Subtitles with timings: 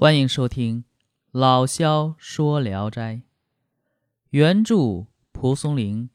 [0.00, 0.84] 欢迎收听
[1.32, 3.14] 老萧说《聊斋》，
[4.30, 6.08] 原著蒲松龄，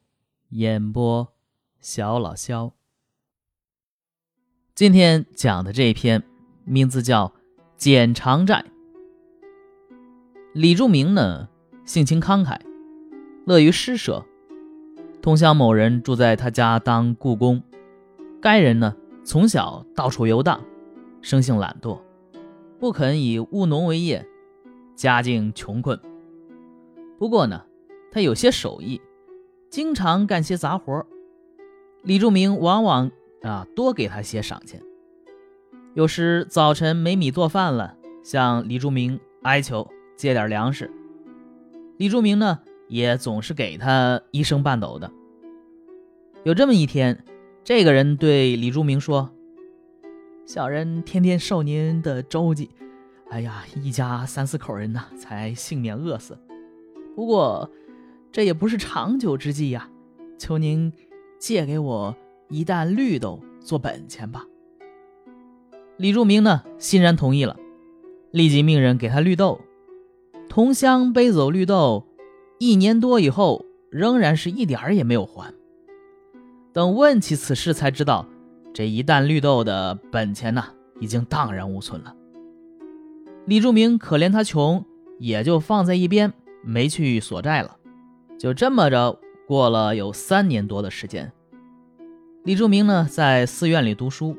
[0.52, 1.34] 演播
[1.82, 2.72] 小老萧。
[4.74, 6.24] 今天讲的这一篇
[6.64, 7.28] 名字叫
[7.76, 8.64] 《剪长债》。
[10.54, 11.50] 李柱明呢，
[11.84, 12.58] 性情慷慨，
[13.46, 14.26] 乐于施舍。
[15.22, 17.62] 同乡某人住在他家当雇工，
[18.42, 20.64] 该人呢从小到处游荡，
[21.22, 22.00] 生性懒惰。
[22.84, 24.28] 不肯以务农为业，
[24.94, 25.98] 家境穷困。
[27.18, 27.64] 不过呢，
[28.12, 29.00] 他有些手艺，
[29.70, 31.08] 经常干些杂活。
[32.02, 33.10] 李柱明往往
[33.42, 34.84] 啊多给他些赏钱。
[35.94, 40.92] 有时早晨没米做饭了，向李柱明哀求借点粮食。
[41.96, 42.60] 李柱明呢
[42.90, 45.10] 也总是给他一升半斗的。
[46.44, 47.24] 有这么一天，
[47.64, 49.33] 这个人对李柱明说。
[50.46, 52.70] 小人天天受您的周济，
[53.30, 56.38] 哎呀，一家三四口人呐，才幸免饿死。
[57.16, 57.72] 不过
[58.30, 59.90] 这也不是长久之计呀，
[60.38, 60.92] 求您
[61.40, 62.14] 借给我
[62.50, 64.46] 一担绿豆做本钱吧。
[65.96, 67.58] 李柱明呢，欣然同意了，
[68.32, 69.62] 立即命人给他绿豆。
[70.50, 72.06] 同乡背走绿豆，
[72.60, 75.54] 一年多以后，仍然是一点儿也没有还。
[76.74, 78.28] 等问起此事，才知道。
[78.74, 80.64] 这一担绿豆的本钱呢，
[81.00, 82.16] 已经荡然无存了。
[83.46, 84.84] 李柱明可怜他穷，
[85.20, 87.78] 也就放在一边，没去索债了。
[88.40, 91.32] 就这么着过了有三年多的时间。
[92.44, 94.36] 李柱明呢，在寺院里读书，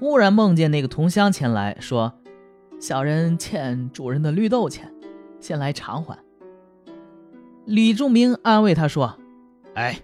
[0.00, 2.12] 忽然梦见那个同乡前来说
[2.80, 4.92] ：“小人欠主人的绿豆钱，
[5.40, 6.18] 先来偿还。”
[7.64, 9.16] 李柱明安慰他说
[9.74, 10.00] ：“哎，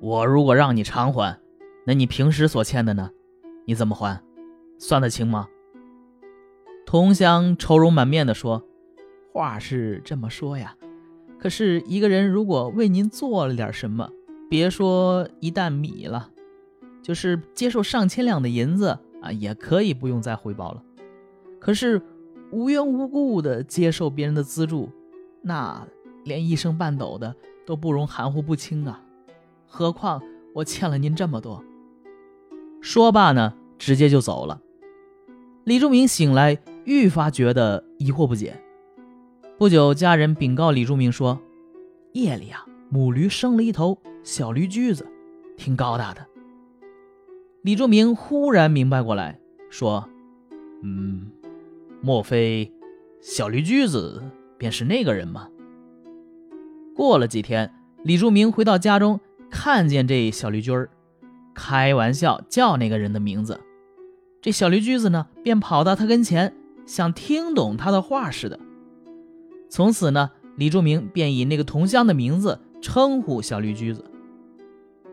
[0.00, 1.38] 我如果让你偿还。”
[1.86, 3.10] 那你平时所欠的呢？
[3.66, 4.22] 你怎么还？
[4.78, 5.48] 算得清吗？
[6.86, 8.64] 同乡愁容满面地说
[9.32, 10.76] ：“话是这么说呀，
[11.38, 14.10] 可是一个人如果为您做了点什么，
[14.48, 16.30] 别说一担米了，
[17.02, 20.82] 就是接受上千两的银子啊，也可以不用再回报了。
[21.60, 22.00] 可是
[22.50, 24.90] 无缘无故的接受别人的资助，
[25.42, 25.86] 那
[26.24, 27.34] 连一声半斗的
[27.66, 29.02] 都不容含糊不清啊！
[29.66, 30.22] 何况
[30.54, 31.62] 我欠了您这么多。”
[32.84, 34.60] 说罢呢，直接就走了。
[35.64, 38.60] 李柱明醒来，愈发觉得疑惑不解。
[39.56, 41.40] 不久，家人禀告李柱明说
[42.12, 45.08] ：“夜里啊，母驴生了一头小驴驹子，
[45.56, 46.26] 挺高大的。”
[47.64, 49.40] 李柱明忽然明白过来，
[49.70, 50.06] 说
[50.84, 51.30] ：“嗯，
[52.02, 52.70] 莫非
[53.22, 54.22] 小驴驹子
[54.58, 55.48] 便是那个人吗？”
[56.94, 59.18] 过了几天，李柱明回到家中，
[59.50, 60.90] 看见这小驴驹儿。
[61.54, 63.60] 开玩笑叫那个人的名字，
[64.42, 66.54] 这小驴驹子呢，便跑到他跟前，
[66.84, 68.58] 像听懂他的话似的。
[69.70, 74.04] 从此呢，李柱明便以那个同乡的名字称呼小驴驹子。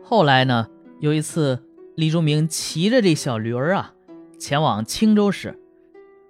[0.02, 0.68] 后来呢，
[1.00, 1.58] 有一次，
[1.96, 3.94] 李柱明骑着这小驴儿啊，
[4.38, 5.58] 前往青州时，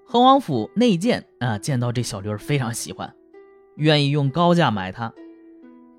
[0.05, 3.13] 恒王府内监啊见到这小驴儿非常喜欢，
[3.77, 5.13] 愿意用高价买它。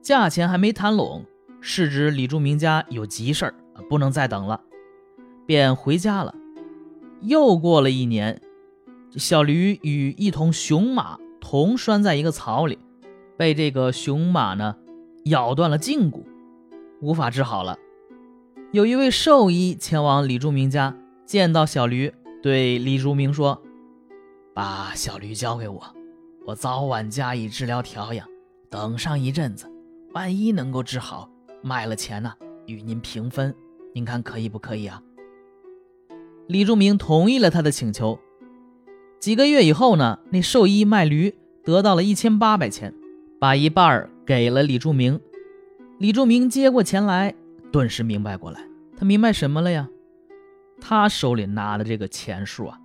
[0.01, 1.25] 价钱还没谈拢，
[1.61, 3.53] 是指李柱明家有急事儿。
[3.89, 4.61] 不能再等了，
[5.45, 6.33] 便回家了。
[7.21, 8.41] 又过了一年，
[9.11, 12.79] 小驴与一头雄马同拴在一个槽里，
[13.37, 14.75] 被这个雄马呢
[15.25, 16.25] 咬断了胫骨，
[17.01, 17.77] 无法治好了。
[18.71, 23.61] 有一位兽医前往李柱明家，见到小驴，对李柱明说
[24.53, 25.81] ：“把小驴交给我，
[26.45, 28.27] 我早晚加以治疗调养，
[28.69, 29.71] 等上一阵子，
[30.13, 31.29] 万一能够治好，
[31.61, 32.33] 卖了钱呢，
[32.65, 33.55] 与您平分。”
[33.93, 35.01] 您看可以不可以啊？
[36.47, 38.19] 李柱明同意了他的请求。
[39.19, 41.33] 几个月以后呢，那兽医卖驴
[41.63, 42.93] 得到了一千八百钱，
[43.39, 45.19] 把一半给了李柱明。
[45.99, 47.35] 李柱明接过钱来，
[47.71, 48.67] 顿时明白过来。
[48.97, 49.87] 他明白什么了呀？
[50.81, 52.79] 他手里拿的这个钱数啊，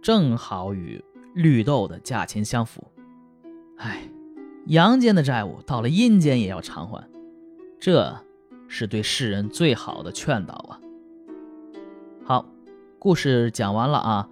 [0.00, 2.86] 正好与绿豆的价钱相符。
[3.76, 4.08] 哎，
[4.66, 7.06] 阳间的债务到了阴间也要偿还，
[7.80, 8.16] 这。
[8.74, 10.80] 是对世人最好的劝导啊！
[12.24, 12.46] 好，
[12.98, 14.30] 故事讲完了啊。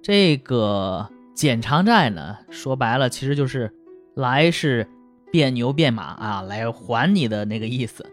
[0.00, 3.70] 这个简长债呢，说白了其实就是
[4.14, 4.88] 来是
[5.30, 8.06] 变牛变马啊，来还你的那个意思。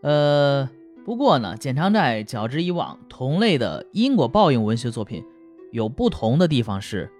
[0.00, 0.70] 呃，
[1.04, 5.22] 不过呢，简长债较之以往同类的因果报应文学作品
[5.70, 7.12] 有不同的地方是：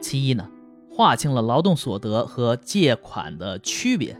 [0.00, 0.48] 其一呢，
[0.90, 4.18] 划清了劳动所得和借款的区别。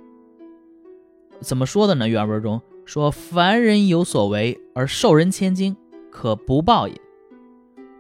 [1.41, 2.09] 怎么说的呢？
[2.09, 5.77] 原文中说：“凡人有所为而受人千金，
[6.11, 7.01] 可不报也。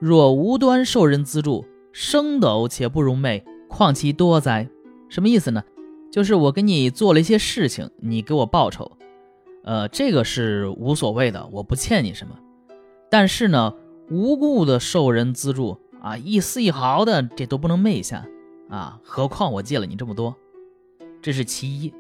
[0.00, 4.68] 若无端受人资助，升斗且不容昧，况其多哉？
[5.08, 5.62] 什么意思呢？
[6.10, 8.92] 就是我给你做了一些事情，你给我报酬，
[9.64, 12.36] 呃，这个是无所谓的，我不欠你什么。
[13.10, 13.74] 但是呢，
[14.10, 18.26] 无故的受人资助啊，一丝一毫的这都不能昧下
[18.68, 20.36] 啊，何况我借了你这么多，
[21.20, 21.92] 这是其一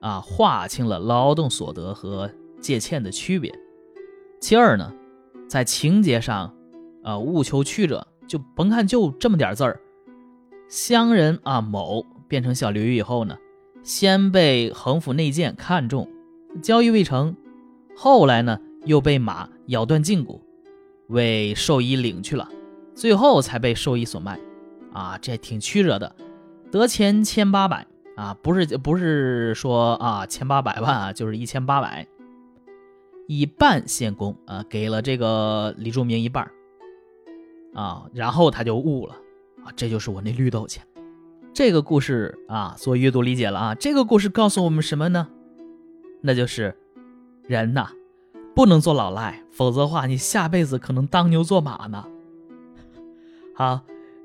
[0.00, 3.52] 啊，划清了劳动所得和借欠的区别。
[4.40, 4.92] 其二呢，
[5.48, 6.54] 在情节上，
[7.02, 9.80] 啊，务求曲折，就甭看就这么点字儿。
[10.68, 13.38] 乡人啊，某变成小刘以后呢，
[13.82, 16.08] 先被横府内监看中，
[16.62, 17.36] 交易未成，
[17.96, 20.42] 后来呢又被马咬断胫骨，
[21.08, 22.48] 为兽医领去了，
[22.94, 24.38] 最后才被兽医所卖。
[24.92, 26.16] 啊，这挺曲折的，
[26.70, 32.06] 得钱千八百啊，不是不是说啊千八百万啊，就是一千八百，
[33.28, 36.50] 以半献公啊，给了这个李柱明一半
[37.74, 39.14] 啊，然后他就悟了
[39.64, 39.70] 啊。
[39.76, 40.82] 这就是我那绿豆钱，
[41.52, 43.74] 这个故事啊，做阅读理解了啊。
[43.74, 45.28] 这个故事告诉我们什么呢？
[46.22, 46.74] 那就是
[47.46, 47.90] 人呐，
[48.54, 52.04] 不能做老赖，否则的话，你下辈子可能当牛做马呢。
[53.54, 53.80] 好，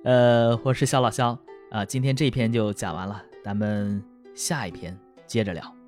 [0.05, 1.38] 呃，我是小老肖
[1.69, 4.03] 啊，今天这篇就讲完了，咱们
[4.35, 5.80] 下一篇接着聊。